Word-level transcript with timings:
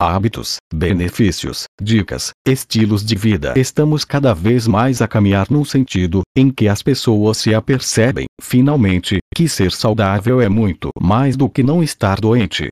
hábitos, 0.00 0.56
benefícios, 0.72 1.64
dicas, 1.80 2.30
estilos 2.46 3.04
de 3.04 3.14
vida. 3.16 3.54
Estamos 3.56 4.04
cada 4.04 4.34
vez 4.34 4.66
mais 4.66 5.00
a 5.00 5.08
caminhar 5.08 5.46
num 5.50 5.64
sentido 5.64 6.22
em 6.36 6.50
que 6.50 6.68
as 6.68 6.82
pessoas 6.82 7.38
se 7.38 7.54
apercebem, 7.54 8.26
finalmente, 8.40 9.18
que 9.34 9.48
ser 9.48 9.72
saudável 9.72 10.40
é 10.40 10.48
muito 10.48 10.90
mais 11.00 11.36
do 11.36 11.48
que 11.48 11.62
não 11.62 11.82
estar 11.82 12.20
doente. 12.20 12.68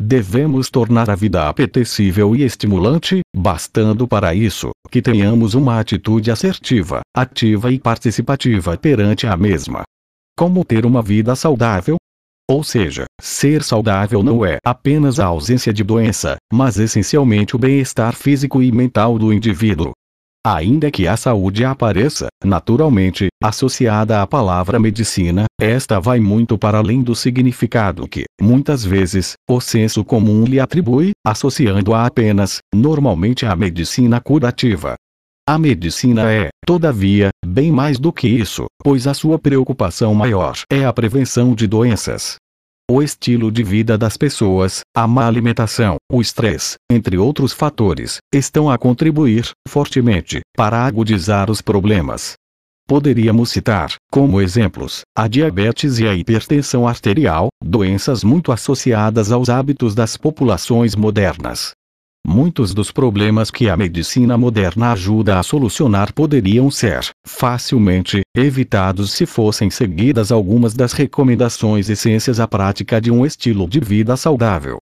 Devemos 0.00 0.70
tornar 0.70 1.08
a 1.08 1.14
vida 1.14 1.48
apetecível 1.48 2.34
e 2.34 2.42
estimulante, 2.42 3.20
bastando 3.34 4.08
para 4.08 4.34
isso 4.34 4.70
que 4.90 5.00
tenhamos 5.00 5.54
uma 5.54 5.78
atitude 5.78 6.30
assertiva, 6.30 7.00
ativa 7.16 7.70
e 7.70 7.78
participativa 7.78 8.76
perante 8.76 9.26
a 9.26 9.36
mesma. 9.36 9.82
Como 10.36 10.64
ter 10.64 10.84
uma 10.84 11.00
vida 11.00 11.36
saudável? 11.36 11.96
Ou 12.50 12.62
seja, 12.62 13.04
ser 13.20 13.62
saudável 13.62 14.22
não 14.22 14.44
é 14.44 14.58
apenas 14.64 15.18
a 15.18 15.24
ausência 15.24 15.72
de 15.72 15.82
doença, 15.82 16.36
mas 16.52 16.78
essencialmente 16.78 17.56
o 17.56 17.58
bem-estar 17.58 18.14
físico 18.14 18.62
e 18.62 18.70
mental 18.70 19.18
do 19.18 19.32
indivíduo. 19.32 19.92
Ainda 20.46 20.90
que 20.90 21.08
a 21.08 21.16
saúde 21.16 21.64
apareça, 21.64 22.26
naturalmente, 22.44 23.28
associada 23.42 24.20
à 24.20 24.26
palavra 24.26 24.78
medicina, 24.78 25.46
esta 25.58 25.98
vai 25.98 26.20
muito 26.20 26.58
para 26.58 26.76
além 26.76 27.02
do 27.02 27.14
significado 27.14 28.06
que, 28.06 28.24
muitas 28.38 28.84
vezes, 28.84 29.32
o 29.48 29.58
senso 29.58 30.04
comum 30.04 30.44
lhe 30.44 30.60
atribui, 30.60 31.12
associando-a 31.26 32.04
apenas, 32.04 32.58
normalmente 32.74 33.46
à 33.46 33.56
medicina 33.56 34.20
curativa. 34.20 34.96
A 35.46 35.58
medicina 35.58 36.32
é, 36.32 36.48
todavia, 36.64 37.28
bem 37.44 37.70
mais 37.70 37.98
do 37.98 38.10
que 38.10 38.26
isso, 38.26 38.64
pois 38.82 39.06
a 39.06 39.12
sua 39.12 39.38
preocupação 39.38 40.14
maior 40.14 40.56
é 40.70 40.86
a 40.86 40.92
prevenção 40.92 41.54
de 41.54 41.66
doenças. 41.66 42.36
O 42.90 43.02
estilo 43.02 43.52
de 43.52 43.62
vida 43.62 43.98
das 43.98 44.16
pessoas, 44.16 44.80
a 44.96 45.06
má 45.06 45.26
alimentação, 45.26 45.96
o 46.10 46.22
estresse, 46.22 46.76
entre 46.90 47.18
outros 47.18 47.52
fatores, 47.52 48.16
estão 48.32 48.70
a 48.70 48.78
contribuir, 48.78 49.50
fortemente, 49.68 50.40
para 50.56 50.82
agudizar 50.86 51.50
os 51.50 51.60
problemas. 51.60 52.32
Poderíamos 52.88 53.50
citar, 53.50 53.92
como 54.10 54.40
exemplos, 54.40 55.02
a 55.14 55.28
diabetes 55.28 55.98
e 55.98 56.08
a 56.08 56.14
hipertensão 56.14 56.88
arterial, 56.88 57.48
doenças 57.62 58.24
muito 58.24 58.50
associadas 58.50 59.30
aos 59.30 59.50
hábitos 59.50 59.94
das 59.94 60.16
populações 60.16 60.96
modernas. 60.96 61.72
Muitos 62.26 62.72
dos 62.72 62.90
problemas 62.90 63.50
que 63.50 63.68
a 63.68 63.76
medicina 63.76 64.38
moderna 64.38 64.92
ajuda 64.92 65.38
a 65.38 65.42
solucionar 65.42 66.12
poderiam 66.12 66.70
ser, 66.70 67.10
facilmente, 67.24 68.22
evitados 68.34 69.12
se 69.12 69.26
fossem 69.26 69.68
seguidas 69.68 70.32
algumas 70.32 70.74
das 70.74 70.94
recomendações 70.94 71.90
essências 71.90 72.40
à 72.40 72.48
prática 72.48 72.98
de 72.98 73.10
um 73.10 73.26
estilo 73.26 73.68
de 73.68 73.78
vida 73.78 74.16
saudável. 74.16 74.78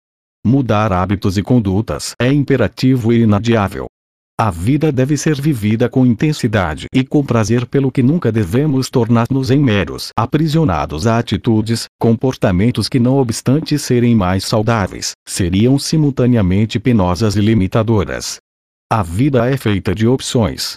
Mudar 0.45 0.93
hábitos 0.93 1.39
e 1.39 1.43
condutas 1.43 2.13
é 2.21 2.33
imperativo 2.33 3.13
e 3.13 3.23
inadiável. 3.23 3.87
A 4.41 4.53
vida 4.53 4.93
deve 4.93 5.17
ser 5.17 5.41
vivida 5.41 5.89
com 5.89 6.07
intensidade 6.07 6.87
e 6.95 7.05
com 7.05 7.25
prazer 7.25 7.67
pelo 7.67 7.91
que 7.91 8.05
nunca 8.05 8.31
devemos 8.31 8.89
tornar-nos 8.89 9.51
em 9.51 9.59
meros 9.59 10.13
aprisionados 10.17 11.09
a 11.09 11.19
atitudes, 11.19 11.87
comportamentos 11.99 12.89
que 12.89 13.01
não 13.01 13.17
obstante 13.17 13.77
serem 13.77 14.15
mais 14.15 14.45
saudáveis, 14.45 15.11
seriam 15.27 15.77
simultaneamente 15.77 16.79
penosas 16.79 17.35
e 17.35 17.41
limitadoras. 17.41 18.39
A 18.89 19.03
vida 19.03 19.51
é 19.51 19.57
feita 19.57 19.93
de 19.93 20.07
opções, 20.07 20.77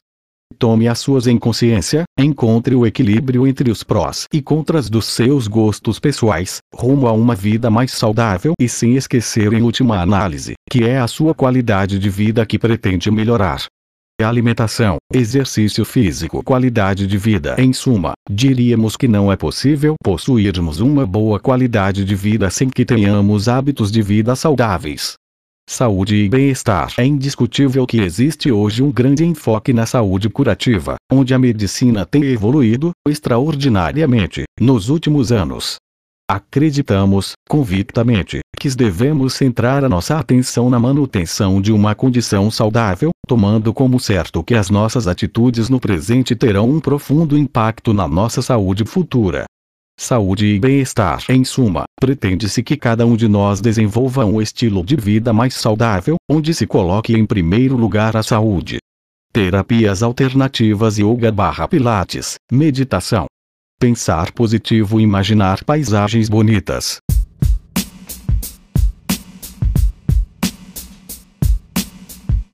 Tome 0.62 0.88
as 0.88 1.00
suas 1.00 1.26
em 1.26 1.40
consciência, 1.40 2.04
encontre 2.16 2.76
o 2.76 2.86
equilíbrio 2.86 3.48
entre 3.48 3.72
os 3.72 3.84
prós 3.84 4.26
e 4.32 4.44
contras 4.44 4.92
dos 4.92 5.06
seus 5.08 5.48
gostos 5.48 5.98
pessoais, 5.98 6.60
rumo 6.72 7.08
a 7.08 7.12
uma 7.12 7.34
vida 7.34 7.72
mais 7.72 7.94
saudável 7.94 8.54
e 8.62 8.70
sem 8.70 8.96
esquecer 8.96 9.54
em 9.54 9.64
última 9.64 10.00
análise, 10.00 10.54
que 10.70 10.84
é 10.84 11.00
a 11.00 11.08
sua 11.08 11.34
qualidade 11.34 11.98
de 11.98 12.12
vida 12.12 12.46
que 12.46 12.60
pretende 12.60 13.10
melhorar. 13.10 13.66
Alimentação, 14.22 14.98
exercício 15.12 15.84
físico, 15.84 16.44
qualidade 16.44 17.08
de 17.08 17.18
vida. 17.18 17.56
Em 17.58 17.74
suma, 17.74 18.14
diríamos 18.30 18.96
que 18.96 19.08
não 19.08 19.32
é 19.32 19.36
possível 19.36 19.96
possuirmos 20.04 20.80
uma 20.80 21.08
boa 21.08 21.40
qualidade 21.40 22.06
de 22.06 22.14
vida 22.14 22.52
sem 22.52 22.70
que 22.70 22.86
tenhamos 22.86 23.48
hábitos 23.48 23.92
de 23.92 24.04
vida 24.04 24.36
saudáveis 24.36 25.16
saúde 25.70 26.16
e 26.16 26.30
bem-estar. 26.30 26.94
É 26.98 27.06
indiscutível 27.06 27.86
que 27.86 28.02
existe 28.02 28.52
hoje 28.52 28.84
um 28.84 28.92
grande 28.92 29.26
enfoque 29.26 29.74
na 29.74 29.86
saúde 29.86 30.30
curativa, 30.30 30.96
onde 31.12 31.34
a 31.34 31.40
medicina 31.40 32.06
tem 32.06 32.24
evoluído 32.24 32.92
extraordinariamente 33.08 34.44
nos 34.60 34.90
últimos 34.90 35.32
anos. 35.32 35.76
Acreditamos, 36.30 37.34
convictamente, 37.50 38.40
que 38.58 38.70
devemos 38.70 39.34
centrar 39.34 39.84
a 39.84 39.90
nossa 39.90 40.18
atenção 40.18 40.70
na 40.70 40.80
manutenção 40.80 41.62
de 41.62 41.72
uma 41.72 41.94
condição 41.94 42.50
saudável, 42.50 43.10
tomando 43.28 43.74
como 43.74 44.00
certo 44.00 44.44
que 44.44 44.54
as 44.54 44.70
nossas 44.70 45.08
atitudes 45.08 45.68
no 45.68 45.80
presente 45.80 46.36
terão 46.36 46.70
um 46.70 46.80
profundo 46.80 47.38
impacto 47.38 47.94
na 47.94 48.08
nossa 48.08 48.42
saúde 48.42 48.86
futura 48.86 49.46
saúde 50.02 50.46
e 50.46 50.60
bem-estar. 50.60 51.24
Em 51.30 51.44
suma, 51.44 51.84
pretende-se 52.00 52.64
que 52.64 52.76
cada 52.76 53.06
um 53.06 53.16
de 53.16 53.28
nós 53.28 53.62
desenvolva 53.62 54.26
um 54.26 54.42
estilo 54.42 54.84
de 54.84 54.96
vida 54.96 55.32
mais 55.32 55.54
saudável, 55.54 56.16
onde 56.30 56.54
se 56.54 56.66
coloque 56.66 57.14
em 57.14 57.26
primeiro 57.26 57.78
lugar 57.78 58.18
a 58.18 58.24
saúde. 58.24 58.78
Terapias 59.32 60.04
alternativas 60.04 60.98
yoga 60.98 61.32
barra 61.32 61.68
pilates, 61.68 62.36
meditação. 62.52 63.26
Pensar 63.80 64.32
positivo 64.32 65.00
e 65.00 65.04
imaginar 65.04 65.64
paisagens 65.64 66.28
bonitas. 66.28 67.00